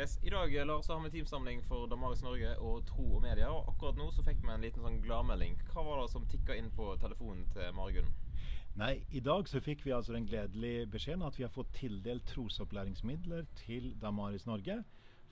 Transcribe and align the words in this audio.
Yes. 0.00 0.18
I 0.22 0.30
dag 0.30 0.66
Lars, 0.66 0.86
så 0.86 0.94
har 0.94 1.00
vi 1.04 1.10
teamsamling 1.10 1.62
for 1.68 1.86
Damaris 1.86 2.22
Norge 2.22 2.54
og 2.64 2.86
Tro 2.88 3.04
og 3.18 3.22
Media. 3.22 3.50
Og 3.52 3.66
akkurat 3.68 3.98
nå 4.00 4.06
så 4.16 4.22
fikk 4.24 4.38
vi 4.40 4.48
en 4.54 4.62
liten 4.64 4.80
sånn 4.80 4.94
gladmelding. 5.04 5.58
Hva 5.74 5.82
var 5.84 6.00
det 6.00 6.06
som 6.14 6.24
tikka 6.30 6.56
inn 6.56 6.70
på 6.72 6.86
telefonen 7.02 7.42
til 7.52 7.74
Margunn? 7.76 8.08
Nei, 8.80 9.02
I 9.12 9.20
dag 9.20 9.50
så 9.50 9.60
fikk 9.60 9.84
vi 9.84 9.92
altså 9.92 10.14
den 10.16 10.24
gledelige 10.30 10.86
beskjeden 10.94 11.26
at 11.26 11.36
vi 11.36 11.44
har 11.44 11.52
fått 11.52 11.74
tildelt 11.76 12.24
trosopplæringsmidler 12.32 13.44
til 13.60 13.90
Damaris 14.00 14.48
Norge 14.48 14.78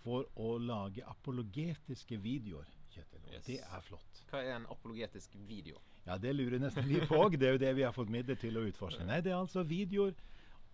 for 0.00 0.24
å 0.40 0.54
lage 0.56 1.04
apologetiske 1.12 2.16
videoer. 2.24 2.72
Kjetil, 2.94 3.20
Yes. 3.34 3.44
Det 3.44 3.60
er 3.60 3.84
flott. 3.84 4.24
Hva 4.30 4.40
er 4.46 4.56
en 4.56 4.66
apologetisk 4.72 5.36
video? 5.44 5.76
Ja, 6.06 6.16
Det 6.16 6.32
lurer 6.32 6.64
nesten 6.64 6.88
vi 6.88 7.04
på 7.04 7.20
òg. 7.20 7.36
Det 7.36 7.50
er 7.50 7.58
jo 7.58 7.64
det 7.66 7.76
vi 7.76 7.84
har 7.84 7.92
fått 7.92 8.08
midler 8.08 8.40
til 8.40 8.56
å 8.56 8.64
utforske. 8.64 9.04
Nei, 9.04 9.20
det 9.20 9.32
er 9.34 9.42
altså 9.42 9.66
videoer 9.68 10.16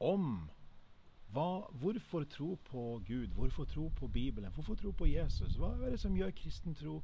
om 0.00 0.48
hva, 1.34 1.66
hvorfor 1.80 2.24
tro 2.30 2.54
på 2.70 2.84
Gud, 3.06 3.32
hvorfor 3.34 3.64
tro 3.64 3.88
på 3.98 4.06
Bibelen, 4.08 4.50
hvorfor 4.54 4.74
tro 4.78 4.92
på 4.92 5.08
Jesus. 5.10 5.56
Hva 5.60 5.72
er 5.82 5.90
det 5.96 6.00
som 6.00 6.14
gjør 6.16 6.30
kristen 6.38 6.74
tro 6.78 7.00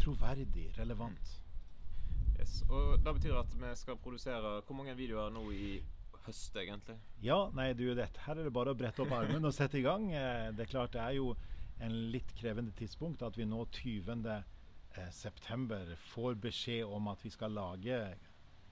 troverdig, 0.00 0.70
relevant? 0.78 1.34
Yes. 2.38 2.62
Og 2.70 2.98
Det 3.04 3.14
betyr 3.14 3.34
at 3.38 3.54
vi 3.60 3.74
skal 3.76 3.96
produsere 3.96 4.60
hvor 4.66 4.76
mange 4.78 4.94
videoer 4.96 5.30
nå 5.34 5.44
i 5.50 5.78
høst, 6.26 6.56
egentlig? 6.56 6.96
Ja, 7.22 7.48
nei, 7.54 7.72
du, 7.74 7.86
dette 7.98 8.20
her 8.26 8.38
er 8.38 8.48
det 8.48 8.52
bare 8.54 8.74
å 8.74 8.78
brette 8.78 9.02
opp 9.02 9.12
armen 9.16 9.44
og 9.48 9.54
sette 9.54 9.78
i 9.80 9.84
gang. 9.86 10.10
Eh, 10.12 10.52
Det 10.54 10.66
er 10.66 10.72
klart 10.72 10.92
det 10.94 11.02
er 11.02 11.16
jo 11.18 11.32
en 11.80 11.94
litt 12.12 12.32
krevende 12.38 12.72
tidspunkt 12.74 13.22
at 13.22 13.36
vi 13.38 13.46
nå 13.46 13.64
20. 13.72 14.26
eh, 14.96 15.10
september 15.14 15.94
får 16.12 16.34
beskjed 16.42 16.84
om 16.84 17.08
at 17.08 17.22
vi 17.24 17.30
skal 17.30 17.52
lage 17.54 17.98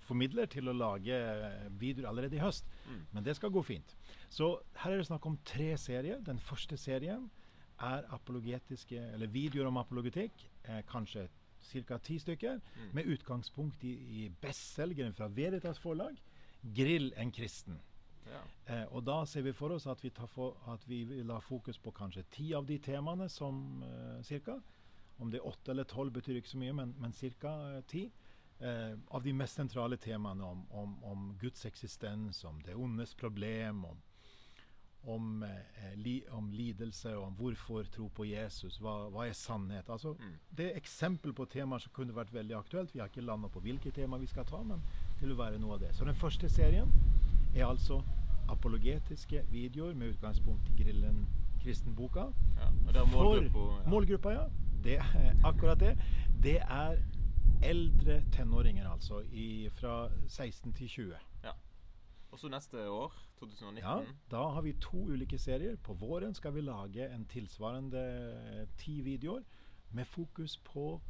formidler 0.07 0.49
til 0.51 0.71
å 0.71 0.77
lage 0.77 1.15
eh, 1.17 1.65
videoer 1.81 2.11
allerede 2.11 2.39
i 2.39 2.43
høst. 2.43 2.69
Mm. 2.87 3.01
Men 3.13 3.27
det 3.27 3.37
skal 3.39 3.53
gå 3.55 3.63
fint. 3.67 3.97
Så 4.33 4.55
her 4.83 4.95
er 4.95 5.03
det 5.03 5.09
snakk 5.11 5.27
om 5.27 5.39
tre 5.47 5.73
serier. 5.81 6.23
Den 6.27 6.39
første 6.43 6.79
serien 6.81 7.29
er 7.83 8.07
apologetiske, 8.15 9.01
eller 9.15 9.33
videoer 9.33 9.69
om 9.69 9.81
apologetikk. 9.83 10.47
Eh, 10.65 10.83
kanskje 10.89 11.29
ca. 11.87 11.99
ti 11.99 12.19
stykker. 12.19 12.61
Mm. 12.77 12.95
Med 12.95 13.13
utgangspunkt 13.17 13.85
i, 13.85 13.93
i 13.93 14.29
bestselgeren 14.41 15.15
fra 15.15 15.29
Veritas 15.29 15.79
forlag, 15.79 16.17
'Grill 16.63 17.13
en 17.17 17.33
kristen'. 17.33 17.79
Ja. 18.27 18.41
Eh, 18.75 18.87
og 18.95 19.05
da 19.07 19.25
ser 19.25 19.43
vi 19.47 19.53
for 19.55 19.75
oss 19.77 19.87
at 19.87 20.03
vi, 20.03 20.11
for, 20.11 20.57
at 20.73 20.83
vi 20.89 21.05
vil 21.05 21.31
ha 21.31 21.39
fokus 21.39 21.79
på 21.79 21.93
kanskje 21.95 22.25
ti 22.31 22.53
av 22.55 22.67
de 22.67 22.79
temaene 22.79 23.29
som 23.29 23.83
eh, 23.87 24.23
cirka. 24.27 24.59
Om 25.19 25.31
det 25.31 25.41
er 25.41 25.47
åtte 25.49 25.71
eller 25.73 25.85
tolv 25.85 26.13
betyr 26.13 26.41
ikke 26.41 26.51
så 26.51 26.59
mye, 26.61 26.73
men, 26.73 26.95
men 27.01 27.13
ca. 27.13 27.81
ti. 27.89 28.11
Eh, 28.61 28.99
av 29.09 29.23
de 29.23 29.33
mest 29.37 29.55
sentrale 29.55 29.97
temaene 30.01 30.45
om, 30.45 30.63
om, 30.71 30.93
om 31.05 31.25
Guds 31.41 31.67
eksistens, 31.69 32.45
om 32.45 32.63
det 32.65 32.75
ondes 32.75 33.15
problem, 33.15 33.85
om, 33.85 33.99
om, 35.13 35.43
eh, 35.43 35.93
li, 35.97 36.15
om 36.33 36.49
lidelse, 36.53 37.13
om 37.17 37.35
hvorfor 37.37 37.85
tro 37.93 38.09
på 38.09 38.25
Jesus, 38.25 38.79
hva, 38.81 38.95
hva 39.13 39.27
er 39.29 39.37
sannhet? 39.37 39.91
Altså, 39.93 40.15
Mm. 40.17 40.39
Det 40.57 40.71
er 40.71 40.77
eksempel 40.81 41.35
på 41.37 41.45
temaer 41.45 41.79
som 41.85 41.93
kunne 41.93 42.17
vært 42.17 42.33
veldig 42.33 42.57
aktuelt. 42.57 42.95
Vi 42.95 43.01
har 43.01 43.09
ikke 43.09 43.21
landa 43.27 43.49
på 43.49 43.61
hvilke 43.61 43.91
tema 43.93 44.17
vi 44.17 44.27
skal 44.27 44.45
ta, 44.45 44.63
men 44.63 44.81
det 45.21 45.29
vil 45.29 45.37
være 45.37 45.59
noe 45.59 45.75
av 45.75 45.81
det. 45.81 45.95
Så 45.95 46.05
den 46.05 46.15
første 46.15 46.49
serien 46.49 46.93
er 47.55 47.67
altså 47.67 48.01
apologetiske 48.49 49.43
videoer 49.51 49.95
med 49.95 50.15
utgangspunkt 50.15 50.69
i 50.71 50.83
Grillen 50.83 51.27
kristenboka. 51.63 52.31
Ja. 52.57 53.05
Målgruppa 53.05 53.59
ja. 53.59 53.91
Målgruppa, 53.91 54.31
ja. 54.31 54.49
Det 54.85 54.97
er 54.97 55.37
akkurat 55.45 55.81
det. 55.81 55.99
Det 56.43 56.59
er 56.63 57.03
eldre 57.63 58.23
tenåringer, 58.33 58.89
altså. 58.91 59.21
I, 59.33 59.69
fra 59.73 60.09
16 60.29 60.73
til 60.73 60.89
20. 60.89 61.15
ja. 61.45 61.51
Og 62.33 62.39
så 62.39 62.49
neste 62.49 62.91
år, 62.91 63.13
2019 63.39 63.83
Ja, 63.83 64.03
da 64.31 64.49
har 64.51 64.61
vi 64.63 64.73
to 64.81 64.97
ulike 65.07 65.39
serier. 65.39 65.77
På 65.77 65.95
våren 65.95 66.35
skal 66.35 66.53
vi 66.55 66.61
lage 66.61 67.07
en 67.15 67.25
tilsvarende 67.25 68.01
eh, 68.01 68.67
ti 68.79 69.01
videoer 69.01 69.43
med 69.93 70.05
fokus 70.05 70.57
på 70.59 71.01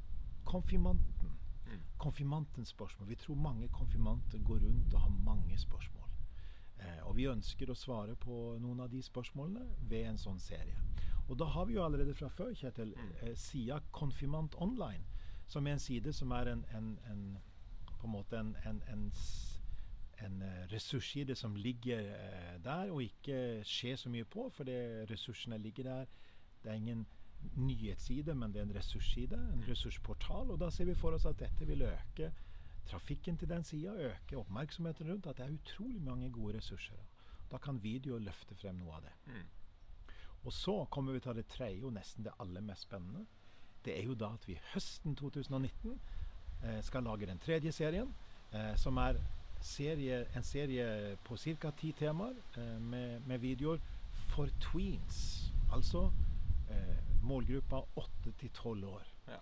konfirmanten. 0.44 1.33
Mm. 1.66 1.80
Konfirmantens 1.98 2.69
spørsmål. 2.69 3.08
Vi 3.08 3.14
tror 3.14 3.34
mange 3.34 3.69
konfirmanter 3.69 4.38
går 4.38 4.59
rundt 4.59 4.94
og 4.94 5.00
har 5.00 5.09
mange 5.25 5.59
spørsmål. 5.59 6.09
Eh, 6.81 7.06
og 7.09 7.16
vi 7.16 7.26
ønsker 7.26 7.70
å 7.70 7.75
svare 7.75 8.15
på 8.16 8.59
noen 8.60 8.81
av 8.81 8.91
de 8.93 9.03
spørsmålene 9.03 9.65
ved 9.88 10.06
en 10.12 10.19
sånn 10.20 10.38
serie. 10.41 10.76
Og 11.28 11.38
da 11.41 11.44
har 11.44 11.65
vi 11.66 11.75
jo 11.75 11.82
allerede 11.84 12.15
fra 12.15 12.28
før, 12.28 12.53
Kjetil, 12.54 12.94
Mm. 12.94 13.12
eh, 13.22 13.34
sida 13.34 13.81
Konfirmant 13.93 14.54
Online, 14.60 15.03
som 15.46 15.66
en 15.66 15.78
side 15.78 16.12
som 16.12 16.30
er 16.30 16.52
en, 16.52 16.64
en, 16.76 16.98
en 17.10 17.26
på 17.96 18.06
en 18.06 18.12
måte 18.12 18.38
en, 18.38 18.56
en, 18.66 18.82
en, 18.92 19.04
en 20.26 20.42
eh, 20.42 20.64
ressursside 20.72 21.34
som 21.34 21.56
ligger 21.56 22.10
eh, 22.14 22.56
der 22.64 22.90
og 22.90 23.02
ikke 23.02 23.62
skjer 23.64 23.96
så 23.96 24.12
mye 24.12 24.24
på, 24.24 24.48
for 24.54 24.68
ressursene 25.10 25.58
ligger 25.58 25.84
der. 25.84 26.16
Det 26.62 26.70
er 26.70 26.80
ingen 26.80 27.06
nyhetsside, 27.56 28.34
men 28.34 28.52
det 28.52 28.60
er 28.60 28.68
en 28.68 28.74
ressursside, 28.76 29.38
en 29.52 29.64
ressursportal. 29.68 30.50
Og 30.50 30.60
da 30.60 30.70
ser 30.70 30.88
vi 30.90 30.94
for 30.94 31.16
oss 31.16 31.26
at 31.28 31.38
dette 31.40 31.66
vil 31.66 31.82
øke 31.86 32.32
trafikken 32.86 33.38
til 33.38 33.48
den 33.48 33.64
sida, 33.64 33.94
øke 34.10 34.38
oppmerksomheten 34.38 35.10
rundt 35.10 35.26
at 35.26 35.38
det 35.38 35.46
er 35.46 35.58
utrolig 35.58 36.02
mange 36.02 36.30
gode 36.32 36.58
ressurser. 36.58 36.98
Da 37.50 37.58
kan 37.58 37.82
video 37.82 38.18
løfte 38.18 38.54
frem 38.54 38.78
noe 38.78 38.98
av 38.98 39.06
det. 39.06 39.14
Mm. 39.26 40.12
Og 40.46 40.52
så 40.52 40.84
kommer 40.90 41.12
vi 41.12 41.20
til 41.20 41.34
det 41.34 41.46
tredje 41.50 41.84
og 41.84 41.94
nesten 41.94 42.24
det 42.24 42.34
aller 42.42 42.62
mest 42.62 42.86
spennende. 42.86 43.26
Det 43.86 43.94
er 43.94 44.04
jo 44.04 44.14
da 44.19 44.32
at 44.34 44.47
vi 44.48 44.58
høsten 44.72 45.14
2019 45.16 45.94
eh, 46.64 46.82
skal 46.82 47.06
lage 47.06 47.26
den 47.30 47.38
tredje 47.38 47.72
serien, 47.72 48.10
eh, 48.52 48.74
som 48.76 48.98
er 48.98 49.20
serie, 49.62 50.24
en 50.36 50.42
serie 50.42 51.16
på 51.24 51.36
ca. 51.36 51.70
ti 51.78 51.92
temaer 51.92 52.34
eh, 52.58 52.80
med, 52.82 53.20
med 53.26 53.38
videoer 53.38 53.78
for 54.12 54.50
tweens. 54.60 55.52
Altså 55.72 56.10
eh, 56.70 57.22
målgruppa 57.22 57.82
8 57.96 58.32
til 58.38 58.50
12 58.50 58.88
år. 58.88 59.06
Ja. 59.28 59.38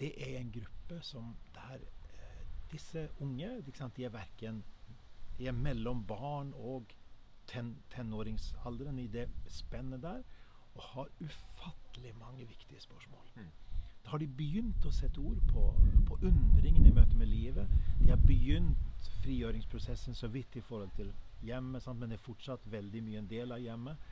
Det 0.00 0.12
er 0.16 0.38
en 0.38 0.52
gruppe 0.52 1.02
som 1.02 1.36
der 1.54 1.74
eh, 1.74 2.44
disse 2.72 3.08
unge 3.20 3.50
de 3.96 4.04
er 4.04 4.08
verken 4.08 4.64
De 5.38 5.46
er 5.46 5.52
mellom 5.52 6.04
barn 6.06 6.52
og 6.54 6.84
ten, 7.46 7.76
tenåringsalderen 7.90 8.98
i 8.98 9.06
det 9.06 9.28
spennet 9.48 10.02
der, 10.02 10.22
og 10.74 10.82
har 10.82 11.10
ufattelig 11.20 12.14
mange 12.18 12.46
viktige 12.48 12.80
spørsmål. 12.80 13.26
Mm. 13.36 13.50
Da 14.04 14.10
har 14.10 14.22
de 14.22 14.28
begynt 14.36 14.86
å 14.86 14.92
sette 14.94 15.20
ord 15.20 15.40
på, 15.52 15.64
på 16.08 16.18
undringen 16.22 16.86
i 16.86 16.94
møte 16.94 17.18
med 17.18 17.28
livet. 17.28 17.68
De 18.00 18.08
har 18.10 18.22
begynt 18.24 19.10
frigjøringsprosessen 19.22 20.16
så 20.16 20.28
vidt 20.32 20.56
i 20.56 20.64
forhold 20.64 20.90
til 20.96 21.12
hjemmet, 21.44 21.82
sant? 21.82 22.00
men 22.00 22.10
det 22.10 22.18
er 22.18 22.24
fortsatt 22.24 22.64
veldig 22.72 23.02
mye 23.04 23.20
en 23.20 23.30
del 23.30 23.52
av 23.52 23.62
hjemmet. 23.62 24.10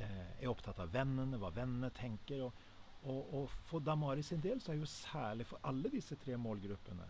Eh, 0.00 0.26
er 0.40 0.50
opptatt 0.50 0.80
av 0.80 0.92
vennene, 0.92 1.38
hva 1.40 1.52
vennene 1.54 1.90
tenker. 1.96 2.46
Og, 2.46 2.66
og, 3.02 3.34
og 3.36 3.56
for 3.68 3.84
Damari 3.84 4.24
sin 4.24 4.42
del 4.44 4.60
så 4.60 4.72
er 4.72 4.80
jo 4.80 4.88
særlig 4.88 5.48
for 5.48 5.60
alle 5.68 5.92
disse 5.92 6.16
tre 6.20 6.36
målgruppene 6.36 7.06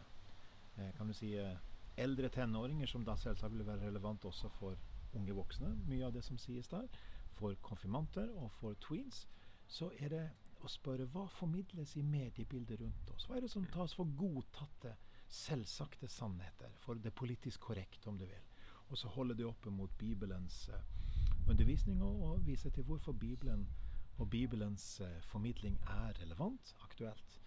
eh, 0.79 0.91
kan 0.97 1.11
du 1.11 1.15
si 1.17 1.33
eh, 1.39 1.57
eldre 2.01 2.31
tenåringer, 2.33 2.87
som 2.87 3.05
da 3.05 3.17
selvsagt 3.19 3.55
vil 3.55 3.67
være 3.67 3.87
relevant 3.89 4.25
også 4.25 4.51
for 4.59 4.77
unge 5.19 5.35
voksne, 5.35 5.73
mye 5.89 6.07
av 6.07 6.15
det 6.15 6.23
som 6.25 6.39
sies 6.39 6.69
der, 6.71 6.87
for 7.41 7.57
konfirmanter 7.65 8.29
og 8.37 8.53
for 8.61 8.77
tweens, 8.85 9.25
så 9.71 9.91
er 9.99 10.13
det 10.13 10.25
å 10.61 10.69
spørre 10.69 11.07
hva 11.15 11.25
formidles 11.33 11.97
i 11.97 12.05
mediebildet 12.05 12.83
rundt 12.83 13.13
oss? 13.15 13.27
Hva 13.27 13.39
er 13.39 13.47
det 13.47 13.53
som 13.53 13.67
tas 13.73 13.95
for 13.97 14.09
godtatte, 14.19 14.97
selvsagte 15.31 16.09
sannheter, 16.11 16.73
for 16.85 17.01
det 17.01 17.15
politisk 17.17 17.71
korrekte, 17.71 18.09
om 18.11 18.19
du 18.21 18.27
vil? 18.27 18.49
Og 18.91 18.99
så 18.99 19.09
holde 19.15 19.37
det 19.39 19.47
oppe 19.47 19.71
mot 19.73 19.93
Bibelens 19.99 20.65
eh, 20.69 20.89
undervisning 21.49 22.03
og, 22.03 22.23
og 22.27 22.47
vise 22.47 22.71
til 22.75 22.85
hvorfor 22.85 23.13
Bibelen 23.13 23.69
og 24.19 24.31
Bibelens 24.31 25.01
eh, 25.01 25.21
formidling 25.31 25.79
er 25.87 26.19
relevant, 26.21 26.75
aktuelt. 26.85 27.39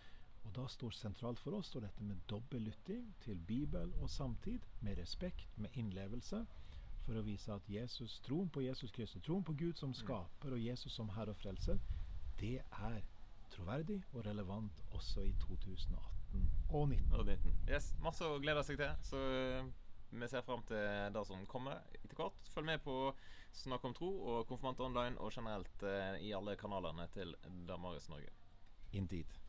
Og 0.43 0.55
da 0.55 0.65
står 0.67 0.95
sentralt 0.95 1.39
for 1.39 1.55
oss 1.55 1.69
står 1.71 1.85
dette 1.85 2.03
med 2.03 2.23
dobbel 2.31 2.65
lytting 2.67 3.05
til 3.23 3.39
Bibel 3.47 3.93
og 4.01 4.09
samtid, 4.09 4.65
med 4.81 4.97
respekt, 4.97 5.57
med 5.57 5.77
innlevelse, 5.79 6.45
for 7.05 7.19
å 7.19 7.25
vise 7.25 7.51
at 7.53 7.67
Jesus, 7.69 8.19
troen 8.25 8.49
på 8.49 8.63
Jesus 8.63 8.91
Kristus, 8.95 9.23
troen 9.25 9.43
på 9.43 9.55
Gud 9.59 9.79
som 9.79 9.93
skaper 9.95 10.55
og 10.55 10.61
Jesus 10.61 10.95
som 10.95 11.11
Herre 11.15 11.35
og 11.35 11.39
Frelser, 11.41 11.79
det 12.39 12.57
er 12.63 13.01
troverdig 13.53 13.99
og 14.13 14.25
relevant 14.25 14.83
også 14.91 15.25
i 15.27 15.33
2018 15.43 16.49
og 16.69 16.89
2019. 16.89 17.53
Yes, 17.69 17.91
masse 18.01 18.25
å 18.25 18.39
glede 18.41 18.63
seg 18.65 18.79
til. 18.81 18.95
Så 19.05 19.19
eh, 19.19 19.67
vi 20.13 20.29
ser 20.29 20.45
fram 20.45 20.63
til 20.69 21.13
det 21.13 21.25
som 21.29 21.45
kommer 21.49 21.83
etter 21.99 22.17
hvert. 22.17 22.51
Følg 22.55 22.69
med 22.71 22.83
på 22.85 22.97
Snakk 23.53 23.83
om 23.85 23.93
tro 23.93 24.09
og 24.31 24.47
Konfirmant 24.49 24.79
online 24.81 25.19
og 25.21 25.33
generelt 25.35 25.85
eh, 25.85 26.17
i 26.25 26.33
alle 26.33 26.57
kanalene 26.57 27.05
til 27.13 27.35
Damaris 27.67 28.09
Norge. 28.09 28.33
Indeed. 28.97 29.42